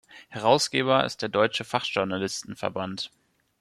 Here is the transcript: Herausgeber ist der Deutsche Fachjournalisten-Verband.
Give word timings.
Herausgeber 0.29 1.05
ist 1.05 1.21
der 1.21 1.29
Deutsche 1.29 1.63
Fachjournalisten-Verband. 1.63 3.11